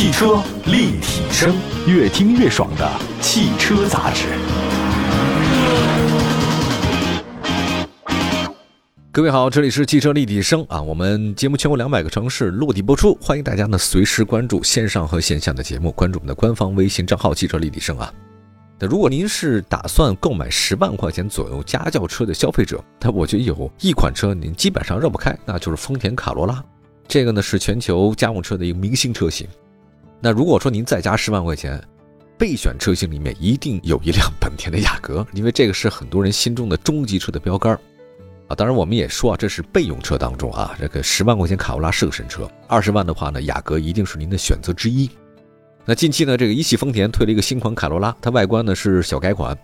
[0.00, 1.54] 汽车立体声，
[1.86, 4.28] 越听越爽的汽车杂志。
[9.12, 18.10] 各位好，这里是汽车立体声啊，我们节目全国两百个城市落地播出，欢迎大家呢随时关注线上和线下的节目，关注我们的官方微信账号“汽车立体声”啊。
[18.78, 26.64] 那如果您是打算购买十万块钱左右家轿车的消费者，那我觉得有一款车您基本上绕不开，那就是丰田卡罗拉。
[27.06, 29.46] 这个呢是全球家用车的一个明星车型。
[30.20, 31.82] 那如果说您再加十万块钱，
[32.36, 37.72] 备选车型里面一定有一辆本田的雅阁， 因为这个是很多人心中的中级车的标杆
[38.46, 38.54] 啊。
[38.54, 45.10] 当然我们也说啊，这是备用车当中啊，这个十万块钱卡罗拉是个神车，二十万的话呢，雅阁一定是您的选择之一。
[45.86, 49.56] 那近期呢，这个一汽丰田推了一个新款卡罗拉，它外观呢是小改款，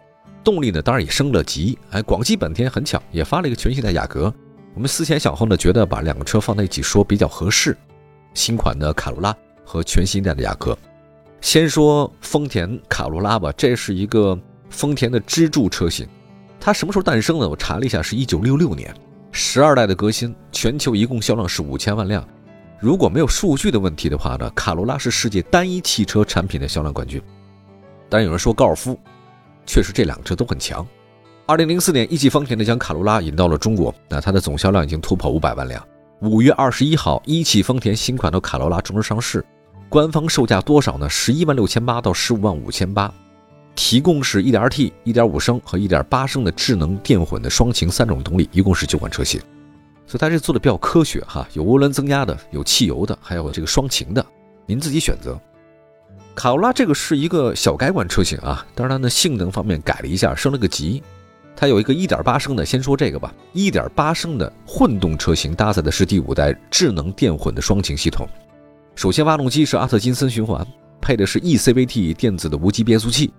[0.43, 1.79] 动力呢当然也升了级。
[1.91, 4.32] 哎，广汽本田很巧，也发了一个全新的雅阁。
[4.74, 7.77] 我们思前想后呢，觉得把两个车放在一起说比较合适。
[8.32, 9.34] 新款的卡罗拉
[9.66, 10.78] 和全新一代的雅阁。
[11.42, 14.38] 先说丰田卡罗拉吧，这是一个
[14.70, 16.09] 丰田的支柱车型。
[16.59, 17.48] 它什么时候诞生的？
[17.48, 18.92] 我查了一下，是一九六六年，
[19.30, 22.26] 十二代的革新，全球一共销量是五千万辆。
[22.80, 27.20] 如果没有数据的问题的话呢，卡罗拉是世界单一汽车产品的销量冠军。
[28.09, 28.98] 当然有人说高尔夫，
[29.66, 30.87] 确实这两个车都很强。
[31.46, 35.87] 二零零四年，一汽丰田呢将卡罗拉引到了中国，那它的总销量已经突破五百万辆。
[36.22, 39.44] 五月二十一号，一汽丰田新款的卡罗拉正式上市，
[39.88, 41.09] 官方售价多少呢？
[41.09, 43.12] 十一万六千八到十五万五千八，
[43.74, 49.40] 提供是一点二 T、一点五升和一点八升的智能电混的双擎三种动力，一共是九款车型。
[50.06, 54.24] 所以它这做的比较科学哈，有涡轮增压的，有汽油的，还有这个双擎的，
[54.66, 55.38] 您自己选择。
[56.34, 61.02] 卡罗拉这个是一个小改款车型啊，当然它的性能方面改了一下，升了个级。
[61.56, 68.28] 它有一个1.8升的，先说这个吧，1.8升的混动车型搭载的是第五代智能电混的双擎系统。
[68.97, 70.66] 首先，发动机是阿特金森循环，
[71.03, 73.31] 配的是 eCVT 电子的无级变速器，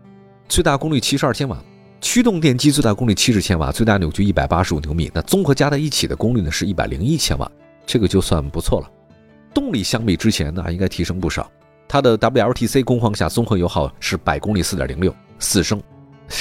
[0.47, 1.57] 最大功率72千瓦。
[1.99, 5.09] 驱动电机最大功率七十千瓦，最大扭矩一百八十五牛米。
[5.15, 7.51] 那综合加在一起的功率呢是一百零一千瓦，
[7.87, 8.91] 这个就算不错了。
[9.51, 11.49] 动力相比之前呢应该提升不少。
[11.87, 15.81] 它的 WLTC 工况下综合油耗是百公里四点零六，四升，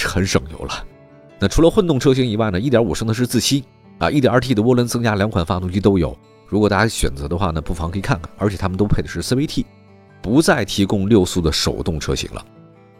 [0.04, 0.84] 很省油了。
[1.38, 3.64] 那除了混动车型以外呢，一点五升的是自吸
[3.96, 6.14] 啊，一点二 T 的涡轮增压两款发动机都有。
[6.46, 8.30] 如果大家选择的话呢，不妨可以看看。
[8.38, 9.64] 而且他们都配的是 CVT，
[10.22, 12.44] 不再提供六速的手动车型了。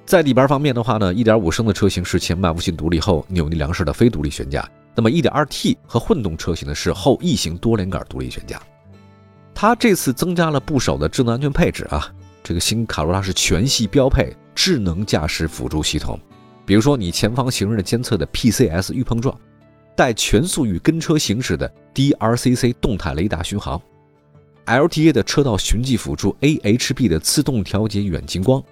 [0.05, 8.61] 在底盘方面的话呢，1.5升的车型是前麦弗逊独立后扭力梁式的非独立悬架，那么 1.2T 和混动车型呢是后异形多连杆独立悬架。
[9.55, 16.21] 它这次增加了不少的智能安全配置啊，这个新卡罗拉是全系标配智能驾驶辅助系统，
[16.65, 19.37] 比如说你前方行人的监测的 PCS 预碰撞，
[19.97, 23.81] 带全速域跟车行驶的 DRCC 动态雷达巡航
[24.67, 28.63] ，LTA 的车道循迹辅助，AHB 的自动调节远近光。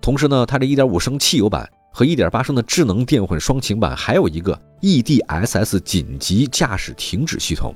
[0.00, 7.74] 同时呢，它这1.5升汽油版和1.8升的智能电混双擎版还有一个 EDSS 紧急驾驶停止系统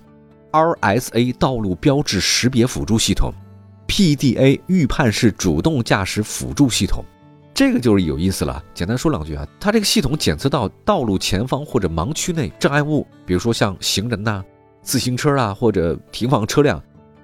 [0.52, 3.32] ，RSA 道路标志识别辅助系统
[3.86, 7.04] ，PDA 预判式主动驾驶辅助系统，
[7.56, 8.62] 这个就是有意思了。
[8.74, 14.44] 简单说两句啊，它这个系统检测到道路前方或者盲区内障碍物，比如说像行人呐、
[14.82, 16.78] 自行车啊或者停放车辆，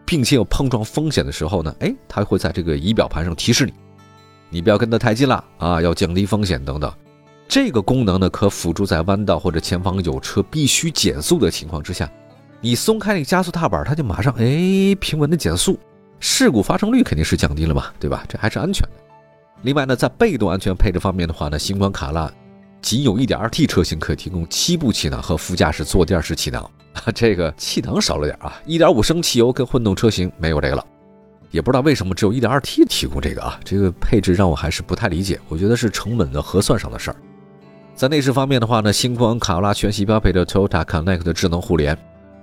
[0.07, 3.75] 并且有碰撞风险的时候呢，哎，它会在这个仪表盘上提示你。
[4.49, 6.91] 你不要跟得太近了啊，要降低风险等等。
[7.47, 12.11] 这个功能呢，可辅助在弯道或者前方有车必须减速的情况之下，
[12.63, 15.79] 你松开那个加速踏板，它就马上哎平稳的减速，
[16.21, 18.25] 事故发生率肯定是降低了嘛，对吧？
[18.27, 19.02] 这还是安全的。
[19.63, 22.33] 另外呢，在被动安全配置方面的话呢，新款卡罗拉
[22.81, 26.69] 仅有一点二 T 车型可提供七部气囊和副驾驶坐垫式气囊，
[27.15, 28.61] 这个气囊少了点啊。
[28.67, 30.85] 一点五升汽油跟混动车型没有这个了。
[31.53, 35.39] 也不知道为什么只有一点二 T 提供这个啊，这个配置让我还是不太理解。
[35.49, 37.17] 我觉得是成本的核算上的事儿。
[37.95, 41.97] 在内饰方面的话呢，新款卡罗拉全系标配的 Toyota Connect 的智能互联，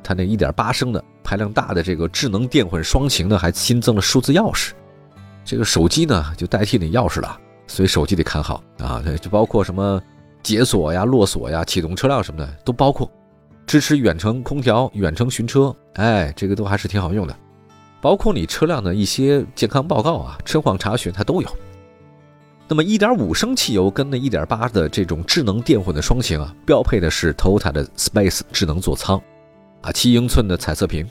[0.03, 4.71] 它那一点八升的排量大的这个智能电混双擎呢，还新增了数字钥匙。
[5.49, 7.35] 这个手机呢就代替你钥匙了，
[7.65, 9.03] 所以手机得看好啊。
[9.19, 9.99] 就包括什么
[10.43, 13.11] 解锁呀、落锁呀、启动车辆什么的都包括，
[13.65, 17.35] 支持远程空调、远程寻车，哎，这个都还是挺好用的。
[17.99, 21.49] 包括你车辆的一些健康报告啊、车况查询，它都有。
[22.67, 29.19] 那么1.5升汽油跟那1.8的这种智能电混的双擎啊，标配的是 Toyota 的 Space 智能座舱，
[29.81, 31.09] 啊，七英寸的彩色屏，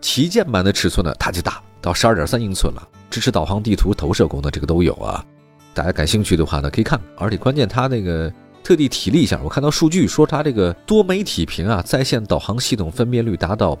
[0.00, 5.24] 旗舰版的尺寸呢，它就大到12.3英寸了，支持导航、地图、投射功能，这个都有啊。
[5.72, 7.00] 大家感兴趣的话呢，可以看。
[7.16, 8.30] 而且关键它那个
[8.62, 13.74] 特地提了一下，我看到数据说它这个多媒体屏啊，在线导航系统分辨率达到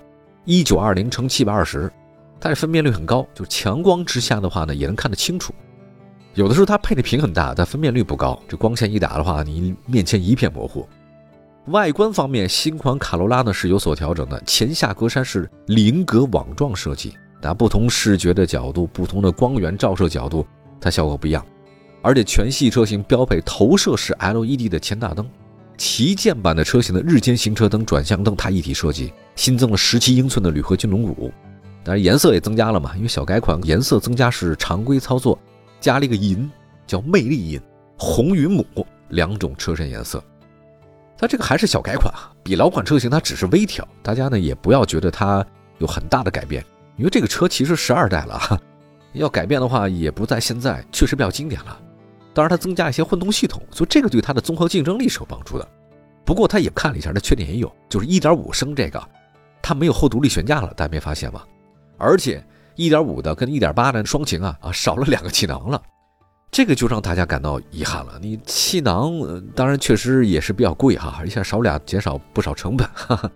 [0.46, 1.90] 1920乘720。
[2.40, 5.52] 它的分辨率很高，就强光之下的话呢，也能看得清楚。
[6.32, 10.88] 有的时候它配的屏很大，但分辨率不高，这光线一打的话，你面前一片模糊。
[11.66, 17.12] 外观方面，新款卡罗拉呢是有所调整的，前下格栅是菱格网状设计，
[17.46, 20.44] 那不同视觉的角度、不同的光源照射角度，
[20.80, 21.46] 它效果不一样。
[22.02, 25.24] 而且全系车型标配投射式 LED 的前大灯，
[25.78, 31.30] 旗舰版的车型的日间行车灯、转向灯它一体设计，新增了十七英寸的铝合金轮毂，
[31.84, 35.38] 当然颜色也增加了嘛，因为小改款颜色增加是常规操作。
[35.78, 36.50] 加了一个银，
[36.84, 37.60] 叫魅力银，
[37.96, 38.66] 红云母
[39.10, 40.20] 两种车身颜色。
[41.16, 45.46] 它这个还是小改款啊，比老款车型它只是微调，大家呢也不要觉得它
[45.78, 46.64] 有很大的改变，
[46.96, 48.60] 因为这个车其实十二代了，
[49.12, 51.80] 要改变的话也不在现在，确实比较经典了。
[52.34, 55.68] 当然它增加一些混动系统，所以这个对它的综合竞争力是有帮助的。
[56.24, 59.02] 不过他也看了一下，它缺点也有，就是一点五升这个，
[59.62, 61.42] 它没有后独立悬架了，大家没发现吗？
[61.98, 62.44] 而且。
[62.78, 65.80] 一点五的跟一点八的双擎啊啊少了两个气囊了，
[66.50, 68.18] 这个就让大家感到遗憾了。
[68.20, 69.10] 你气囊
[69.54, 72.86] 当然确实也是比较贵哈，一下少俩减少不少成本。
[72.92, 73.30] 哈哈。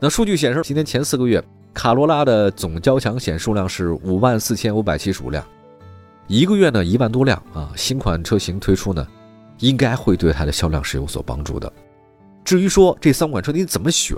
[0.00, 1.40] 那数据显示，今年前四个月
[1.74, 5.44] 卡罗拉的总交强险数量是五万四千五百七十五辆，
[6.26, 7.72] 一个月呢一万多辆啊。
[7.74, 9.06] 新款车型推出呢，
[9.58, 11.72] 应该会对它的销量是有所帮助的。
[12.44, 14.16] 至于说这三款车您怎么选，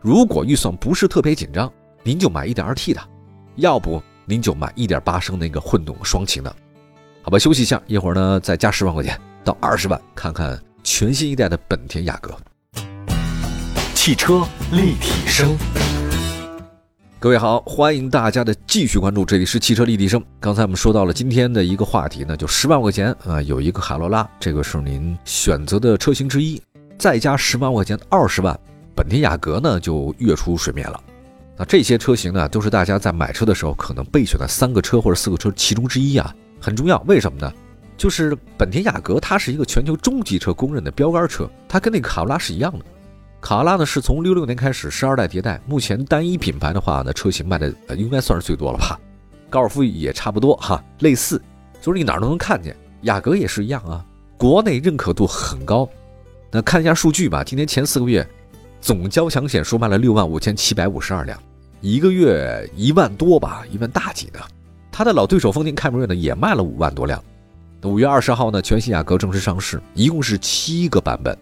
[0.00, 1.70] 如果预算不是特别紧张，
[2.02, 3.00] 您就买一点二 T 的。
[3.56, 6.54] 要不您就买一点八升那个混动双擎的，
[7.22, 7.38] 好吧？
[7.38, 12.34] 休息一下，一会儿呢再加十万块钱到二十万，看看全新一代的本田雅阁。
[13.94, 15.58] 汽车立体声，
[17.22, 20.24] 各位好，欢迎大家的继续关注，这里是汽车立体声。
[20.40, 26.58] 刚才我们说到了今天的一个话题呢，就十万块钱啊，有一个卡罗拉，这个是您选择的车型之一，
[26.96, 28.58] 再加十万块钱二十万，
[28.96, 30.98] 本田雅阁呢就跃出水面了。
[31.58, 36.98] 那这些车型呢，都是大家在买车的时候可能备选的三个车或者四个车其中之一啊，很重要。
[37.06, 37.52] 为什么呢？
[37.98, 42.84] 就是本田雅阁，它是一个全球中级车公认的标杆车，它跟那个卡罗拉是一样的。
[43.40, 49.00] 卡罗拉呢，是从六六年开始十二代迭代，目前单一品牌的话呢，车型卖的应该算是最多了吧。
[49.48, 51.40] 高尔夫也差不多哈，类似，
[51.80, 52.76] 就是你哪儿都能看见。
[53.02, 54.04] 雅阁也是一样啊，
[54.36, 55.88] 国内认可度很高。
[56.50, 58.26] 那看一下数据吧，今年前四个月，
[58.80, 61.40] 总交强险数卖了六万五千七百五十二辆。
[61.80, 64.38] 一个月一万多吧，一万大几的。
[64.92, 67.22] 他的老对手丰田凯美瑞呢，也卖了五万多辆。
[67.84, 71.34] 五月二十号呢，全新雅阁正式上市，一共是七个版本，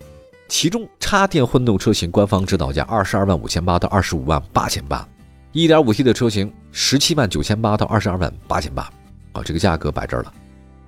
[0.48, 5.06] 其中插电混动车型官方指导价二十二万五千八到二十五万八千八，
[5.52, 8.90] 一点五 T 的车型十七万九千八到二十二万八千八。
[9.32, 10.32] 啊，这个价格摆这儿了。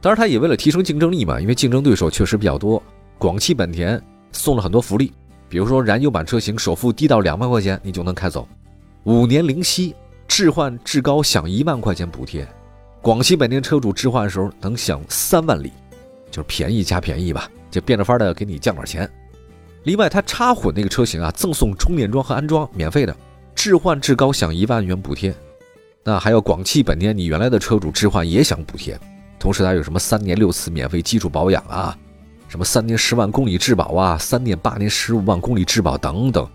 [0.00, 2.82] 当然，他也为了提升竞争力嘛，因为竞争对手确实比较多。
[3.18, 4.02] 广汽本田
[4.32, 5.12] 送了很多福利，
[5.46, 8.48] 比如说燃油版车型首付低到两万块钱，你就能开走。
[9.04, 9.94] 五年零息
[10.26, 12.48] 置换至高享一万块钱补贴，
[13.02, 15.70] 广汽本田车主置换的时候能享三万里，
[16.30, 19.10] 就是便宜加便宜吧，就变着法的给你降点钱。
[19.84, 23.16] 另外，它插混那个车型啊，赠送充电桩和安装免费的，
[23.54, 25.34] 置换至高享一万元补贴。
[26.04, 28.98] 那还有广汽本田，你原来的车主置换也享补贴，
[29.38, 31.96] 同时它有什么三年六次免费基础保养啊，
[32.48, 36.46] 什么三年十万公里质保啊，三年八年十五万公里质保等等。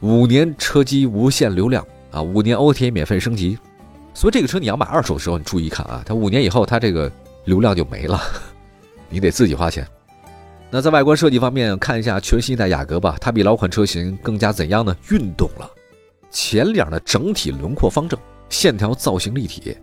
[0.00, 3.58] 五年车机无限流量啊，五年 OTA 免费升级，
[4.14, 7.10] 所以这个车你要买二手的时候，你注意看啊，它五年以后它这个
[7.44, 8.18] 流量就没了，
[9.10, 9.86] 你得自己花钱。
[10.72, 14.96] 那在外观设计方面，看一下全新一代雅阁吧，它比老款车型更加怎样呢？
[15.10, 15.68] 运动了，
[16.30, 18.16] 前脸的整体轮廓方正，
[18.48, 19.76] 线条造型立体，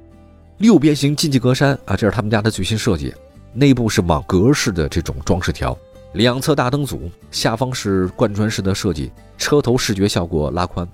[0.60, 3.14] 六边形进气格栅啊，这是他们家的最新设计，
[3.52, 5.78] 内部是网格式的这种装饰条。
[6.14, 10.88] 两侧大灯组，下方是贯穿式的设计，车头视觉效果拉宽。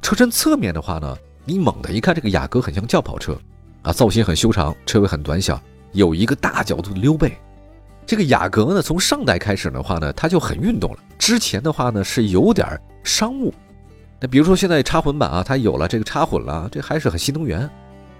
[0.00, 3.36] 车身侧面的话呢，你猛的一看，这个雅阁很像轿跑车，
[3.82, 7.36] 啊，造型很修长，车尾很短小，有一个大角度的溜背。
[8.06, 10.98] 这个雅阁呢，从上代开始的话呢，它就很运动了。
[11.18, 13.52] 之前的话呢，是有点商务。
[14.20, 17.68] 那比如说现在插混版啊，它有了这个插混了，这还是很新能源。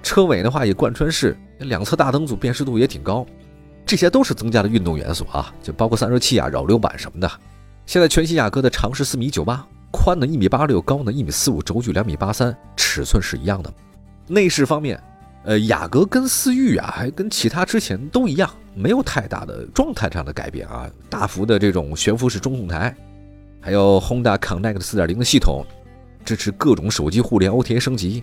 [0.02, 3.24] 车尾的话也贯穿式，两侧大灯组辨识度也挺高。
[3.86, 7.30] 这些都是增加的运动元素啊，就包括散热器啊、扰流板什么的。
[7.86, 13.72] 现在全新雅阁的长是四米九八，宽呢一米八六，高呢一米四五，轴距两米八三，尺寸是一样的。
[14.26, 15.00] 内饰方面，
[15.44, 20.88] 呃，雅阁跟思域啊，还跟其他之前都一样，没有太大的状态上的改变啊。
[21.09, 22.95] 大幅的这种悬浮式中控台，
[23.61, 25.64] 还有 Honda Connect 四点零的系统，
[26.25, 28.23] 支持各种手机互联 OTA 升级。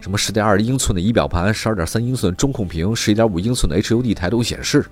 [0.00, 4.86] 什么十点二英寸的仪表盘，十二点三英寸中控屏，十一点五英寸的 HUD 抬头显示。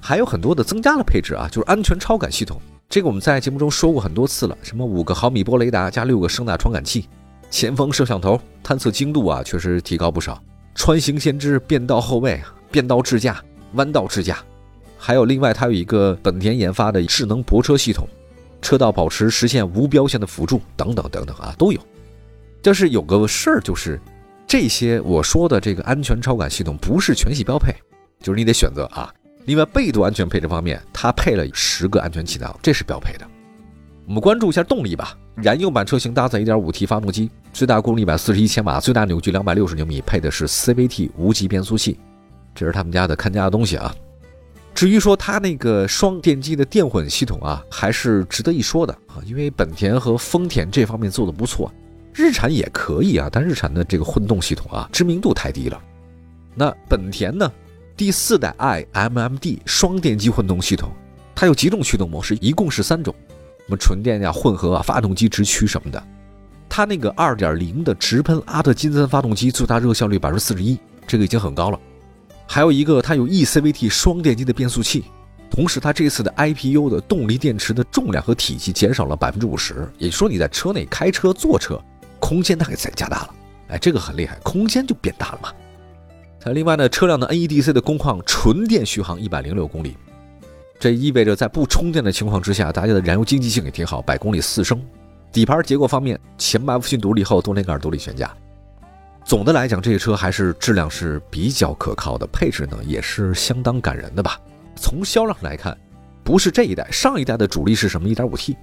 [0.00, 2.60] 还有很多的增加了配置啊，就是安全超感系统。
[2.88, 7.08] 这个我们在节目中说过很多次了，什么五个毫米波雷达加六个声纳传感器，
[7.50, 10.40] 前方摄像头探测精度啊，确实提高不少。
[10.74, 13.42] 穿行先知、变道后位、变道智驾、
[13.76, 14.38] 弯道智驾，
[14.98, 18.08] 还有另外它有一个本田研发的智能泊车系统，
[18.60, 21.80] 车道保持实现无标线的辅助等等等等啊，都有。
[22.60, 24.00] 但是有个事儿就是，
[24.46, 27.72] 这些我说的这个安全超感系统不是全系标配，
[28.20, 29.12] 就是你得选择啊。
[29.44, 33.26] 另外，被动安全配置方面，它配了十个安全气囊，这是标配的。
[34.06, 35.16] 我们关注一下动力吧。
[35.36, 41.98] 燃油版车型搭载 1.5T 发动机，最大功率141千瓦，最大扭矩260牛米，配的是 CVT 无级变速器。
[42.56, 43.94] 这是他们家的看家的东西啊。
[44.74, 51.72] 至于说它那个双电机的电混系统啊，还是值得一说的啊，因为本田和丰田这方面做的不错，
[52.12, 55.80] 日产也可以啊，但日产的这个混动系统啊，知名度太低了。
[56.54, 57.50] 那本田呢，
[57.96, 60.90] 第四代 iMMD 双电机混动系统，
[61.34, 63.14] 它有几种驱动模式，一共是三种。
[63.66, 66.02] 什么纯电呀、混合啊、发动机直驱什么的，
[66.68, 71.80] 它那个二点零的直喷阿特金森发动机最大热效率百分之四十一，这个已经很高了。
[72.46, 75.04] 还有一个，它有 eCVT 双电机的变速器，
[75.50, 81.80] 同时它这次的 IPU 的动力电池的重量和体积减少了百分之五十，也就说你在车内开车坐车，
[82.20, 83.34] 空间它给再加大了。
[83.68, 85.52] 哎，这个很厉害，空间就变大了嘛。
[86.40, 89.96] 它另外呢，车辆的 NEDC 的工况纯电续航一百零六公里。
[90.78, 94.80] 这意味着在不充电的情况之下，大家的燃油经济性也挺好，百公里四升。
[95.32, 98.32] 底盘结构方面，前麦弗逊独立，后多连杆独立悬架。
[99.26, 104.40] 总的来讲，这个车还是质量是比较可靠的，配置呢也是相当感人的吧。
[104.76, 105.76] 从销量来看，
[106.22, 108.56] 不是这一代，上一代的主力是什么？1.5T，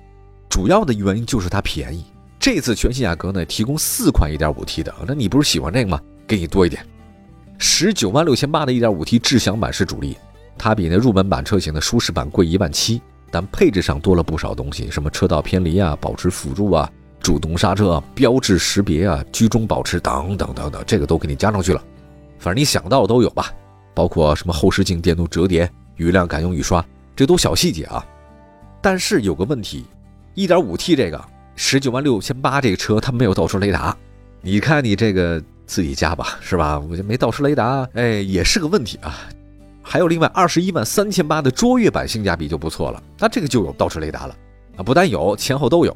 [0.48, 2.06] 主要的原因就是它便宜。
[2.40, 6.00] 这次全新雅阁呢，提供四款 1.5T 的，那你不是喜欢这个吗？
[6.26, 6.86] 给你多一点，
[7.58, 10.16] 十九万六千八的 1.5T 智享版是主力。
[10.58, 16.90] 它比那入门版车型的舒适版贵一万七，但配置上多了不少东西，什么车道偏离啊、保持辅助啊、
[17.24, 21.82] 主动刹车、标志识别啊、居中保持等等等等，这个都给你加上去了。
[22.38, 23.50] 反正你想到的都有吧，
[23.94, 28.06] 包括什么后视镜电动折叠、雨量感应雨刷，这都小细节啊。
[28.82, 29.86] 但是有个问题
[30.36, 31.24] ，1.5T 这个
[31.56, 33.96] 十九万六千八这个车它没有倒车雷达，
[34.42, 36.78] 你看你这个自己加吧，是吧？
[36.78, 39.18] 我就没倒车雷达，哎，也是个问题啊。
[39.82, 44.36] 还有另外二十一万三千八的卓越版性价比就不错了，那这个就有倒车雷达了
[44.76, 45.96] 啊，不但有，前后都有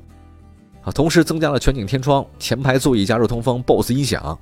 [0.92, 4.38] 同时增加了全景天窗、前排座椅加热通风、BOSE 音响。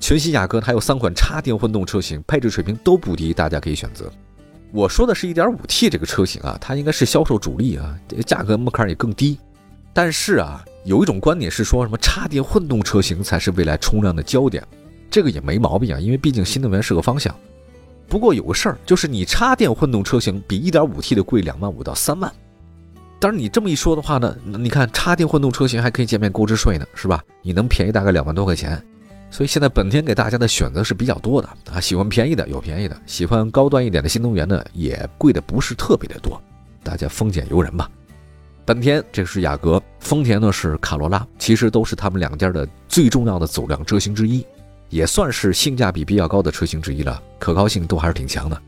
[0.00, 4.10] 全新雅阁还有三款插电混动车型，配置水平都不低，大家可以选择。
[4.72, 9.38] 我说的是一点五 T 这个车型啊，它应该是销售主力啊，价格门槛也更低。
[9.92, 14.66] 但是啊，有一种观点是说什么插电混动车型才是未来冲量的焦点，
[15.10, 17.32] 这个也没毛病啊，因为毕竟新能源是个方向。
[18.08, 22.32] 不过有个事儿，就是你插电混动车型比 1.5T 的贵两万五到三万。
[23.22, 27.22] 当然你这么一说的话呢，你看插电混动车型还可以减免购置税呢，是吧？
[27.40, 28.84] 你能便宜大概两万多块钱。
[29.30, 36.42] 所以现在本田给大家的选择是比较多的啊，喜欢便宜的有便宜的，喜欢高端一点的新能源呢也贵的不是特别的多，
[36.82, 37.88] 大家丰俭由人吧。
[38.64, 44.44] 本田这是雅阁，丰田呢是卡罗拉，其实都是他们两家的最重要的走量车型之一。
[44.88, 48.60] 也算是性价比比较高的车型之一了，可靠性都还是挺强的。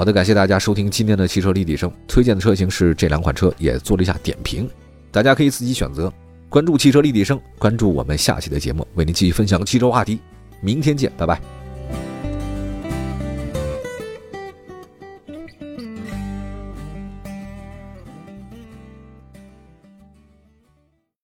[0.00, 4.66] 好的，感谢大家收听今天的汽车立体声，推荐的车型是这两款车，也做了一下点评，
[5.10, 6.10] 大家可以自己选择。
[6.48, 10.18] 关注汽车立体声，关注我们下期的节目，为您继续分享汽车话题。
[10.62, 11.59] 明天见，拜拜。